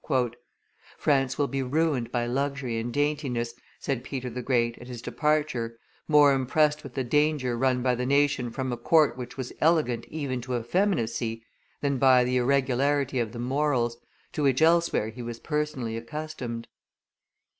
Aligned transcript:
"France 0.97 1.37
will 1.37 1.47
be 1.47 1.61
ruined 1.61 2.11
by 2.11 2.25
luxury 2.25 2.79
and 2.79 2.91
daintiness," 2.91 3.53
said 3.79 4.03
Peter 4.03 4.31
the 4.31 4.41
Great, 4.41 4.75
at 4.79 4.87
his 4.87 4.99
departure, 4.99 5.77
more 6.07 6.33
impressed 6.33 6.81
with 6.83 6.95
the 6.95 7.03
danger 7.03 7.55
run 7.55 7.83
by 7.83 7.93
the 7.93 8.03
nation 8.07 8.49
from 8.49 8.71
a 8.71 8.77
court 8.77 9.15
which 9.15 9.37
was 9.37 9.53
elegant 9.61 10.07
even 10.07 10.41
to 10.41 10.57
effeminacy 10.57 11.43
than 11.81 11.99
by 11.99 12.23
the 12.23 12.37
irregularity 12.37 13.19
of 13.19 13.31
the 13.31 13.37
morals, 13.37 13.97
to 14.31 14.41
which 14.41 14.59
elsewhere 14.63 15.09
he 15.09 15.21
was 15.21 15.37
personally 15.37 15.95
accustomed. 15.95 16.67